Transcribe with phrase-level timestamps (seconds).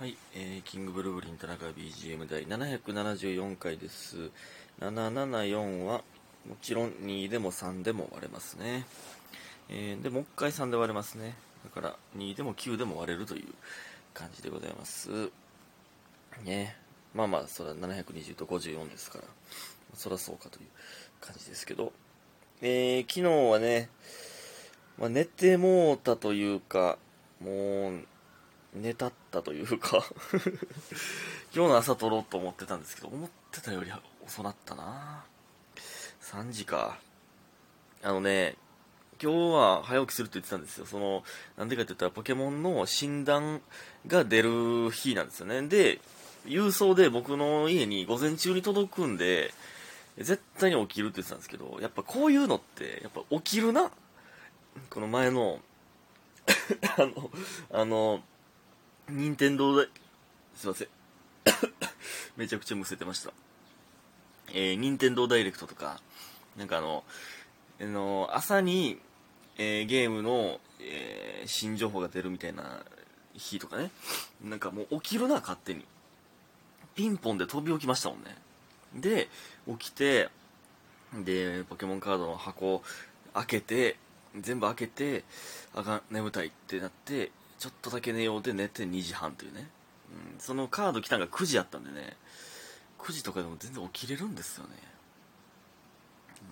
[0.00, 4.30] はい、えー、キングブルーブリン田中 BGM 第774回です。
[4.80, 6.02] 774は、
[6.48, 8.86] もちろん2でも3でも割れますね。
[9.68, 11.34] えー、で、もう一回3で割れますね。
[11.64, 13.48] だから、2でも9でも割れるという
[14.14, 15.10] 感じでございます。
[16.44, 16.78] ね。
[17.14, 19.24] まあまあ、それは720と54ですから、
[19.92, 20.66] そらそうかという
[21.20, 21.92] 感じですけど、
[22.62, 23.90] えー、昨日はね、
[24.96, 26.96] まあ、寝てもうたというか、
[27.38, 28.06] もう、
[28.74, 30.04] 寝たったというか
[31.54, 33.92] 今日の朝撮ろうと思ってたんですけど、思ってたより
[34.24, 35.24] 遅なったな
[36.22, 36.98] 3時か。
[38.02, 38.56] あのね、
[39.22, 40.86] 今日は早起きするって言ってたんですよ。
[40.86, 41.24] その、
[41.58, 43.60] なんでかって言ったらポケモンの診断
[44.06, 45.60] が出る日なんですよね。
[45.62, 46.00] で、
[46.46, 49.52] 郵送で僕の家に午前中に届くんで、
[50.16, 53.90] 絶対に起きるって言ってたんですけど、やっぱこういうのって、やっぱ起きるな。
[54.88, 55.60] この前の、
[56.96, 57.30] あの、
[57.72, 58.22] あの、
[59.10, 59.88] 任天堂で、
[60.54, 60.88] すいません。
[62.36, 63.32] めちゃくちゃむせてました。
[64.52, 66.00] えー、任天堂ダイレクトとか、
[66.56, 67.04] なんかあの、
[67.80, 69.00] あの朝に、
[69.58, 72.84] えーゲームの、えー新情報が出るみたいな
[73.34, 73.90] 日とかね、
[74.42, 75.84] なんかもう起きるな、勝手に。
[76.94, 78.36] ピンポンで飛び起きましたもんね。
[78.94, 79.28] で、
[79.66, 80.28] 起きて、
[81.24, 82.82] で、ポケモンカードの箱
[83.34, 83.96] 開けて、
[84.38, 85.24] 全部開けて、
[85.74, 89.68] あかん、眠たいってなって、ちょっとだけ寝ようで寝て2時半というね。
[90.34, 92.16] うん、そのカード来たのが9時やったんでね、
[92.98, 94.70] 9時とかでも全然起きれるんですよね。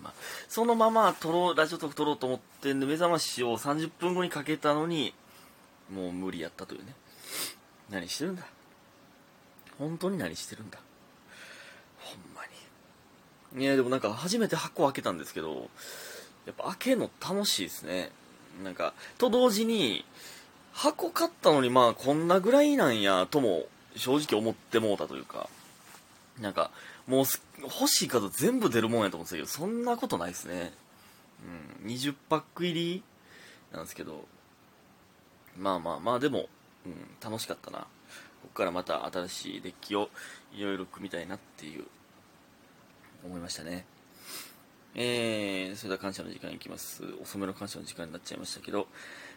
[0.03, 0.13] まあ、
[0.47, 5.13] そのまま撮ろう、ラジオトーク撮ろうと思ってんで、目覚ましを30分後にかけたのに、
[5.91, 6.93] もう無理やったというね。
[7.89, 8.43] 何してるんだ？
[9.79, 10.77] 本当に何してるんだ？
[11.97, 12.43] ほんま
[13.55, 13.63] に。
[13.63, 15.69] いや、でもなんか初めて箱開けたんですけど、
[16.45, 18.11] やっぱ開けるの楽しいですね。
[18.63, 20.05] なんか、と同時に、
[20.79, 23.65] 箱買ったのにまあこんなぐらいなんやとも
[23.97, 25.49] 正直思ってもうたというか、
[26.39, 26.71] なんか、
[27.05, 27.25] もう
[27.63, 30.71] 欲しいカード全部出るもんやと思ってたけど、そんなことないですね。
[31.83, 33.03] うん、20パック入り
[33.73, 34.25] なんですけど、
[35.57, 36.47] まあまあまあでも、
[36.85, 37.79] うん、楽しかったな。
[37.79, 37.85] こ
[38.43, 40.09] こからまた新しいデッキを
[40.53, 41.83] いろいろ組みたいなっていう、
[43.25, 43.85] 思いましたね。
[44.95, 47.03] えー、それでは感謝の時間いきます。
[47.21, 48.87] 遅めの感謝の時間になっちゃいましたけど、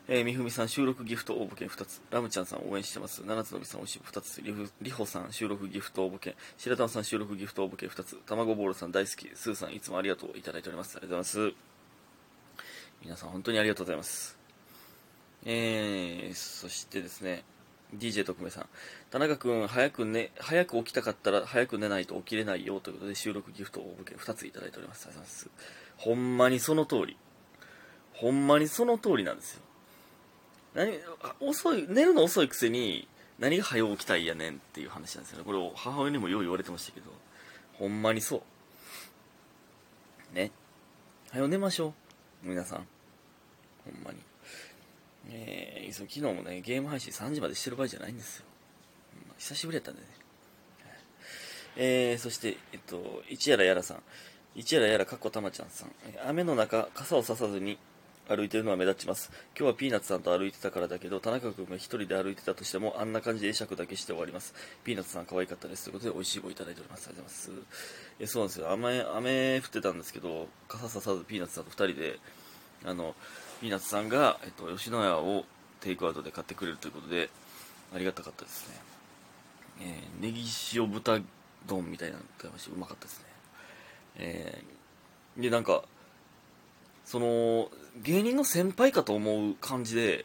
[0.09, 10.97] えー、みふみさん収録ギフト応募券2つ、ラムちゃんさん応援してます、七つのびさんおしい2つ、りりほさん収録ギフト応募券、白玉さん収録ギフト応募券2つ、卵ボールさん大好き、スーさんいつもありがとういただいております。
[10.97, 11.57] ありがとうございます。
[13.03, 14.37] 皆さん本当にありがとうございます。
[15.45, 17.45] えー、そしてですね、
[17.95, 18.69] DJ 特命さん、
[19.11, 25.07] 田中君、早く寝、早く起きたかったら早く寝ないと起きれないよということで収録ギフト応募券2ついただいております。
[25.07, 25.51] ありがとうございます。
[25.97, 27.17] ほんまにその通り。
[28.15, 29.63] ほんまにその通りなんですよ。
[30.75, 30.99] 何、
[31.41, 33.07] 遅い、寝るの遅いくせに、
[33.39, 35.45] 何が早起きたいやねんっていう話なんですよね。
[35.45, 37.11] これを母親にもよう言われてましたけど、
[37.75, 38.43] ほんまにそ
[40.33, 40.35] う。
[40.35, 40.51] ね。
[41.31, 41.95] 早寝ましょ
[42.45, 42.49] う。
[42.49, 42.87] 皆さん。
[43.85, 44.19] ほんまに。
[45.31, 48.45] えー、昨日もね、ゲーム配信3時までしてる場合じゃないんですよ。
[49.29, 50.07] ほん久しぶりやったんでね。
[51.77, 54.03] えー、そして、えっと、一やらやらさん。
[54.55, 55.91] 一やらやらかっこたまちゃんさん。
[56.27, 57.79] 雨の中、傘をささずに
[58.29, 59.31] 歩いてるのは目立ちます。
[59.59, 64.55] 今日はピーナッツさんと歩いてたからだけど、田中君が一人で歩いてたとしても、あんな感じで会釈だけして終わります。
[64.85, 65.85] ピーナッツさん可愛かったです。
[65.85, 67.09] ということで、美味しい棒いただいております。
[67.09, 67.83] ありがとうございます。
[68.21, 68.71] えそうなんですよ。
[68.71, 72.19] 雨、雨降ってたんですけど、傘ささずピーナッツさんと二人で、
[72.85, 73.15] あの、
[73.61, 75.45] ピーナッツさんが、えっと、吉野家を
[75.81, 77.29] テイクアウトで買ってくれるということで、
[77.95, 78.81] ありがたかったですね。
[79.81, 80.45] えー、ネギ
[80.75, 81.21] 塩豚
[81.67, 82.73] 丼みたいなの食べました。
[82.73, 83.25] うまかったですね。
[84.17, 85.83] えー、で、なんか、
[87.05, 87.71] その、
[88.03, 90.25] 芸人の先輩かと思う感じで、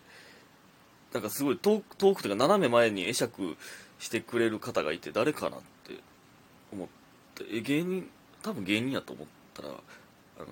[1.14, 3.58] なんかすごい遠く、遠くというか斜め前に会釈
[4.00, 6.00] してくれる方がいて、誰かなって
[6.72, 6.88] 思っ
[7.36, 8.10] て、え、芸人、
[8.42, 9.72] 多分芸人やと思ったら、あ
[10.42, 10.48] の、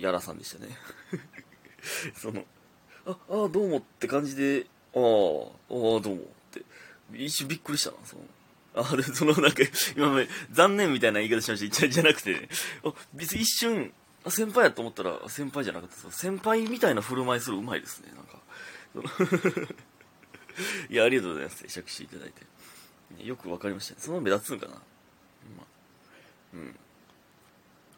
[0.00, 0.76] やらさんでしたね。
[2.16, 2.44] その、
[3.06, 5.00] あ、あどうもって感じで、ああ、あ、
[5.70, 6.62] どうもって、
[7.14, 7.90] 一瞬びっくりした。
[7.90, 8.22] な、その、
[8.74, 9.62] あれ、そのなんか、
[9.96, 11.76] 今まで残念みたいな言い方しました。
[11.80, 12.48] じゃじゃなくて、ね
[12.84, 13.92] あ、別に一瞬、
[14.30, 18.40] 先輩やと思ったら、先輩じゃなかった先輩みたいな振る舞いするうまいですね、なんか。
[20.90, 21.64] いや、ありがとうございます。
[21.68, 22.46] 釈していただいて。
[23.24, 24.00] よくわかりましたね。
[24.00, 24.74] その目立つんかな。
[24.74, 24.80] ま
[25.62, 25.66] あ、
[26.54, 26.76] うん。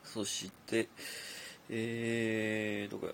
[0.04, 0.88] そして、
[1.68, 3.12] えー、どこや。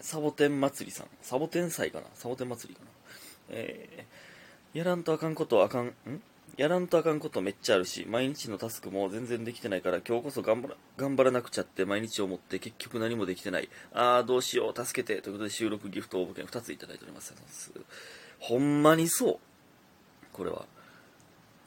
[0.00, 1.08] サボテン祭りさん。
[1.22, 2.90] サボテン祭かなサボテン祭りかな
[3.48, 5.92] えー、やらんとあかんことあかん、ん？
[6.56, 13.70] やらんとあかんことめっちゃあるし、毎日のタスクも全然できてないから、今日こそ頑張ら頑張らなくちゃって毎日思って結局何もできてない。
[13.94, 15.22] あー、どうしよう、助けて。
[15.22, 17.32] ということで収録ギフト応募券2ついただいております。
[18.38, 19.38] ほんまにそう。
[20.32, 20.66] これは。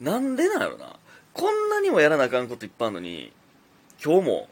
[0.00, 0.96] なんでなんやろな。
[1.32, 3.32] こんなにもやらなあかんこといっぱいあるのに、
[4.02, 4.48] 今日も、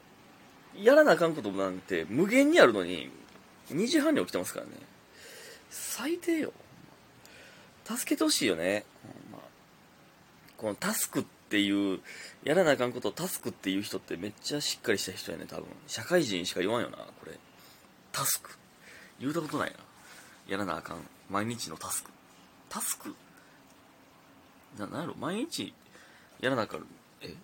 [0.76, 3.08] やらなあかんことなんて無限にあるのに、
[3.70, 4.72] 2時半に起きてますからね。
[5.70, 6.52] 最低よ。
[7.84, 8.84] 助けてほしいよね。
[9.04, 9.14] まあ、
[10.64, 12.00] このタスクっていう、
[12.42, 15.66] やらなあかんことをタスクっていう人ってめっちゃしっかりした人やね、多分。
[15.86, 17.38] 社会人しか言わんよな、これ。
[18.12, 18.48] タスク。
[19.20, 19.76] 言うたことないな。
[20.48, 21.06] やらなあかん。
[21.28, 22.10] 毎日のタスク。
[22.70, 23.14] タスク？
[24.78, 25.14] な、なんやろ？
[25.16, 25.74] 毎日
[26.40, 26.86] やらなあかん。
[27.20, 27.34] え？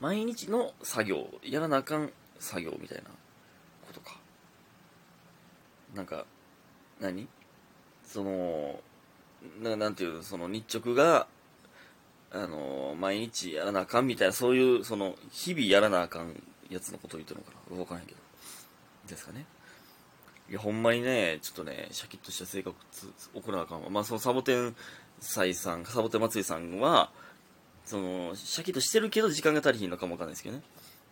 [0.00, 1.28] 毎日の作業。
[1.44, 2.10] やらなあかん
[2.40, 4.16] 作業みたいなことか。
[5.94, 6.26] なんか、
[7.00, 7.28] 何？
[8.04, 8.80] その、
[9.62, 10.22] ななんていうの？
[10.24, 11.28] その日直が、
[12.34, 16.34] あの毎日やらなあかんみたいな、そういう、その、日々やらなあかん
[16.68, 18.18] やつのことを言ってるのかなわからへんけど。
[19.06, 19.46] ですかね。
[20.50, 22.76] いや、ほんまにね、ちょっとね、シャキッとした性格
[23.34, 23.88] 送らなあかんわ。
[23.88, 24.74] まあ、そのサボテン
[25.20, 27.12] 祭さん、サボテン祭りさんは、
[27.84, 30.62] その、シャキッとしてるけど時間が足りひんのかもわかんないですけどね。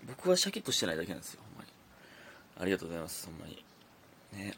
[0.09, 1.71] 僕はシャキッとしてないだけなんですよ、ほんまに。
[2.61, 3.65] ありがとうございます、ほんまに。
[4.33, 4.57] ね。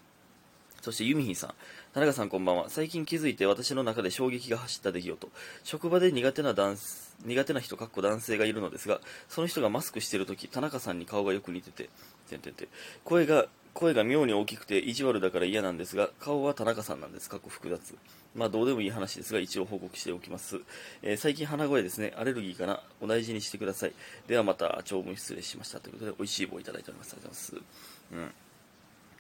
[0.81, 1.55] そしてユミヒンさん。
[1.95, 2.71] 田中さんこんばんは。
[2.71, 5.29] 最近気づいて私の中で衝撃が走った出来事。
[5.63, 6.77] 職場で苦手な男
[7.25, 8.99] 苦手な人、かっこ男性がいるのですが、
[9.29, 11.91] その人がマスクしてるとき、田中さんに顔がよく似てて、
[12.29, 12.67] てんてんて
[13.05, 17.31] 声が、声が妙に大きくて意地悪だから嫌なんですが、顔は田中さんなんです。
[17.31, 17.95] かっこ複雑。
[18.35, 20.63] まあどうでもいい話ですが、一応報告しておきます。
[21.03, 22.13] えー、最近鼻声ですね。
[22.17, 22.83] アレルギーかな。
[23.03, 23.93] お大事にしてください。
[24.27, 25.79] ではまた、長文失礼しました。
[25.79, 27.13] ということで、美味しい棒いただいております。
[27.13, 28.35] ありがとうございます。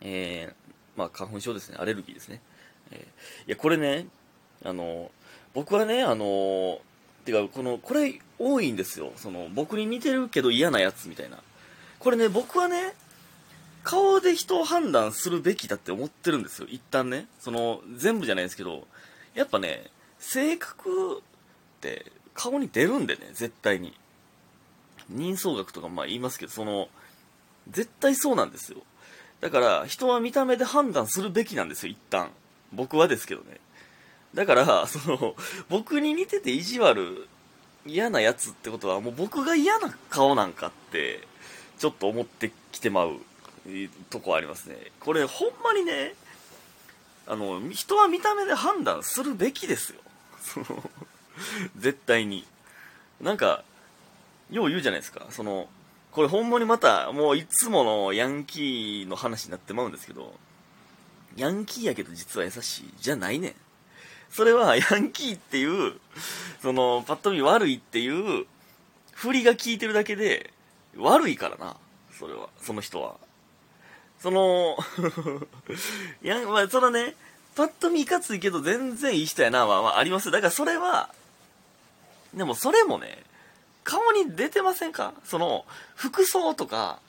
[0.00, 0.10] うん。
[0.10, 2.40] えー、まあ、花粉症ですね、アレルギーですね。
[2.90, 4.06] えー、いや、これね、
[4.64, 5.10] あの、
[5.52, 6.80] 僕はね、あの、
[7.24, 9.12] てか、この、これ多いんですよ。
[9.16, 11.38] その、僕に似てるけど嫌なやつみたいな。
[11.98, 12.94] これね、僕はね、
[13.82, 16.68] 顔で人を判断するべきだって思ってるんですよ。
[16.70, 17.26] 一旦ね。
[17.38, 18.86] その、全部じゃないですけど、
[19.34, 21.20] やっぱね、性格っ
[21.80, 23.94] て顔に出るんでね、絶対に。
[25.08, 26.88] 人相学とかまあ言いますけど、その、
[27.70, 28.78] 絶対そうなんですよ。
[29.40, 32.30] だから、人は見た目で判断するべきなんですよ、一旦。
[32.74, 33.58] 僕はですけどね。
[34.34, 35.36] だから、その、
[35.68, 37.28] 僕に似てて意地悪、
[37.86, 41.26] 嫌なやつってことは、もう僕が嫌な顔なんかって、
[41.78, 43.20] ちょっと思ってきてまう、
[44.10, 44.76] とこありますね。
[45.00, 46.14] これ、ほんまにね、
[47.26, 50.00] あの、人は見た目で判断するべきですよ。
[50.42, 50.90] その、
[51.76, 52.44] 絶対に。
[53.20, 53.64] なんか、
[54.50, 55.26] よう言うじゃないですか。
[55.30, 55.68] その、
[56.12, 60.34] これほんまにまた、もういつものヤンキーの話になってまうんですけど、
[61.36, 63.54] ヤンキーやけど実は優しい、じゃないねん。
[64.30, 65.94] それはヤンキーっていう、
[66.62, 68.46] その、パッと見悪いっていう、
[69.12, 70.52] 振りが効いてるだけで、
[70.96, 71.76] 悪いからな、
[72.18, 73.16] それは、その人は。
[74.20, 74.76] その、
[76.22, 77.14] い や、まあ、そのね、
[77.54, 81.10] パッと見いかついけど全然いい人やな、まあ、まあ、ありますだからそれは、
[82.32, 83.22] でもそれもね、
[83.84, 85.12] 顔に出てませんか？
[85.24, 85.64] その、
[85.94, 87.00] 服装とか、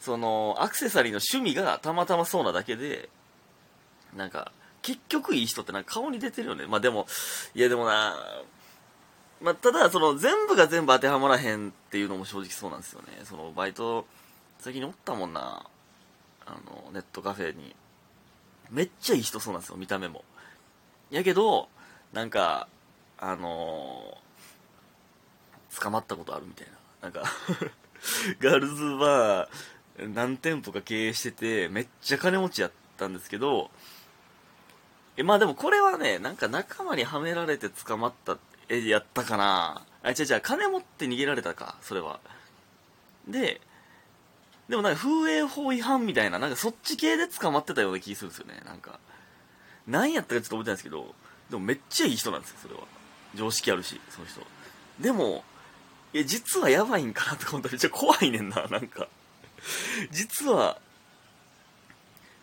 [0.00, 3.08] その、アクセサリーの趣味がたまたまそうなだけで、
[4.16, 4.52] なんか、
[4.82, 6.66] 結局いい人ってなんか顔に出てるよね。
[6.66, 7.06] まあでも、
[7.54, 8.16] いやでもな、
[9.40, 13.20] まあただ、その、全部が全部当てはまらへんっていうのも正直そうなんですよね。
[13.24, 14.06] その、バイト、
[14.60, 15.66] 先におったもんな、
[16.46, 17.74] あの、ネットカフェに。
[18.70, 20.24] めっちゃいい人そうなんですよ、見た目も。
[21.10, 21.68] やけど、
[22.12, 22.68] なんか、
[23.18, 24.18] あの
[25.80, 26.72] 捕まったことあるみたいな。
[27.02, 27.22] なんか
[28.40, 33.70] ガールズバー何店舗か経営してて、めっちゃ金持ちやったんですけど、
[35.16, 38.36] え、まあでもこれはね、なんか仲間にはめられて捕まった
[38.68, 42.20] え、やったかなあ、違う違う、金持って逃げられたか、それは。
[43.28, 43.60] で、
[44.68, 48.98] でもなんか風営法違反みたいな、なんかそっち系で捕まってたような気するんですよね、なんか。
[49.86, 51.14] 何やったかちょっと覚えてないんですけど、
[51.50, 52.80] でもめっちゃいい人なんですよ、それは。
[53.34, 54.40] 常識あるし、その人。
[55.00, 55.44] でも、
[56.12, 59.08] いや、実はやばいんかなとか思ったらめっちゃ怖いねんな、なんか。
[60.10, 60.78] 実は、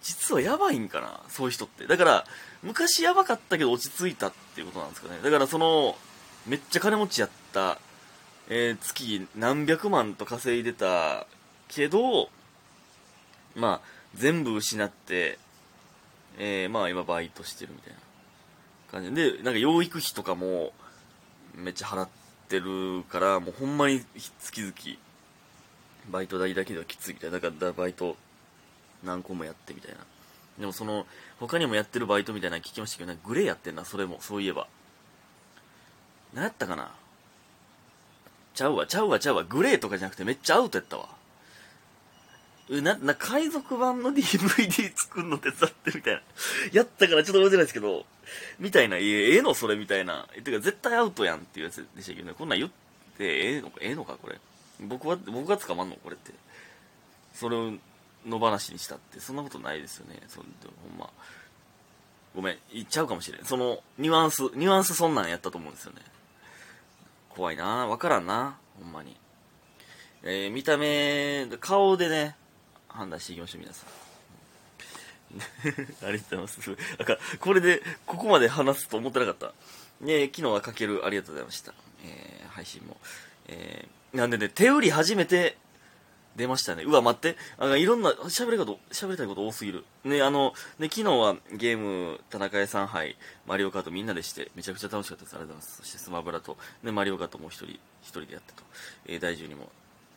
[0.01, 1.85] 実はやばいんかな、そういう人って。
[1.85, 2.25] だから、
[2.63, 5.19] 昔やばかったけど落ち着いたっていうことなんですかね。
[5.23, 5.97] だからその、
[6.47, 7.77] めっちゃ金持ちやった、
[8.49, 11.27] えー、月何百万と稼いでた
[11.67, 12.29] けど、
[13.55, 15.37] まあ、全部失って、
[16.37, 17.99] えー、まあ今バイトしてるみたいな
[18.91, 20.73] 感じで、なんか養育費とかも
[21.55, 24.01] めっちゃ払って、ってるから、もうほんまに
[24.41, 24.73] 月々、
[26.11, 27.39] バイト代だけではきついみたいな。
[27.39, 28.17] だからバイト
[29.03, 29.99] 何個もやってみたいな。
[30.59, 31.05] でもその、
[31.39, 34.67] 他にもやってるバイトみたいなの聞きましたけど、ね、グレーやってんな、それも、そういえば。
[36.33, 36.91] 何やったかな
[38.53, 39.43] ちゃうわ、ちゃうわ、ちゃうわ。
[39.43, 41.09] グレーとかじゃなくてめっちゃアウトやったわ。
[42.69, 46.21] な、な、海賊版の DVD 作るの手伝ってみたいな。
[46.71, 48.05] やったからちょっと覚えてないですけど、
[48.59, 49.53] みたいな、えええの？
[49.53, 50.27] それみたいな。
[50.43, 52.33] てか絶対アウトやんっていうやつでしたけどね。
[52.37, 52.71] こんなん言っ
[53.17, 54.39] てええのか、ええのかこれ。
[54.79, 55.97] 僕は、僕が捕まんの？
[55.97, 56.31] これって。
[57.33, 57.73] それを
[58.25, 60.19] 野放しにしたって、そんなことないですよね。
[60.27, 61.09] そほんま。
[62.35, 63.45] ごめん、言っちゃうかもしれん。
[63.45, 66.01] その、ニュアンス、ニュアンスそんなんやったと思うんですよね。
[67.29, 69.15] 怖いなわからんなほんまに。
[70.23, 72.35] えー、見た目、顔でね、
[72.87, 73.89] 判断していきましょう、皆さん。
[76.07, 76.69] ありがとうございます。
[76.69, 79.53] なんか、これで、ここまで話すと思ってなかった。
[80.01, 81.73] ね昨日はかける、ありがとうございました。
[82.03, 82.97] えー、配信も。
[83.47, 85.57] えー、なんでね、手売り初めて
[86.35, 86.83] 出ましたね。
[86.83, 87.37] うわ、待って。
[87.57, 89.83] あいろんな、喋り方、喋りたいこと多すぎる。
[90.03, 95.33] ね、あの、ね、昨日はゲーム、田中屋さん杯、マリオカートみんなでして、めちゃくちゃ楽しかったです。
[95.35, 95.77] ありがとうございます。
[95.77, 98.63] そしてスマブラと、ね、マリオカートも一人、一人でやってと、
[99.07, 99.69] えー、大樹にも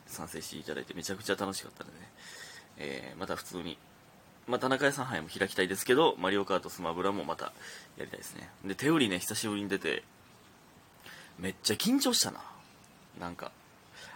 [0.07, 2.09] 賛成していただいて、めちゃくちゃ楽しかったのでね、
[2.79, 3.77] えー、また普通に、
[4.47, 7.47] まあ、田中屋さん杯も開きたいですけど、マリオカート、スマブラもまた
[7.97, 8.49] やりたいですね。
[8.65, 10.05] で、手売りね、久しぶりに出て、
[11.39, 12.41] めっちゃ緊張したな。
[13.19, 13.51] なんか、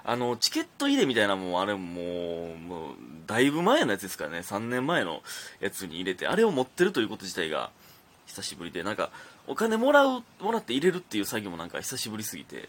[0.05, 2.95] あの、チケット入れみたいなもん、あれもう、もう、
[3.27, 5.23] だいぶ前のやつですからね、3年前の
[5.61, 7.71] やつに入れて、あれを持ってるということ自体が、
[8.27, 9.11] 久しぶりで、なんか、
[9.47, 12.69] お金もらう、もらって入れるっていう作業もなんか久しぶりすぎて、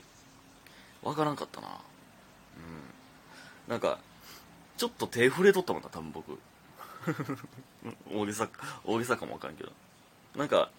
[1.03, 1.67] わからんかったな。
[1.67, 3.71] うん。
[3.71, 3.99] なんか、
[4.77, 6.39] ちょっと手触れとったもんな、多分僕。
[8.11, 8.49] 大げさ、
[8.85, 9.71] 大げさかもわからんけど。
[10.35, 10.71] なんか、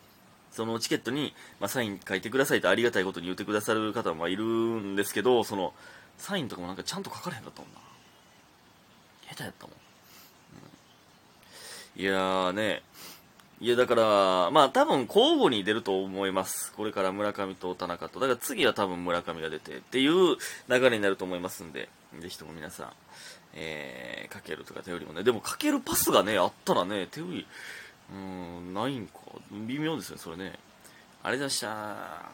[0.51, 5.73] そのチケットに、まあ、サイン書いてくださいとありがたいことに言ってくださる方もいるんですけど、その、
[6.21, 7.81] サインとかもなんかちゃんと書かれへんかったもんな。
[9.29, 9.77] 下手やったもん。
[11.97, 12.83] うん、いやーね、
[13.61, 16.73] いやだから、まあ多分交互に出ると思います。
[16.73, 18.21] これから村上と田中と。
[18.21, 20.37] だから次は多分村上が出てっていう
[20.69, 21.89] 流れになると思いますんで、
[22.21, 22.93] ぜひとも皆さん、
[23.55, 25.23] えー、かけるとか手売りもね。
[25.23, 27.47] でもかけるパスがね、あったらね、手売り、
[28.13, 29.21] うん、ないんか。
[29.51, 30.59] 微妙ですね、それね。
[31.23, 32.23] ありがとうございました。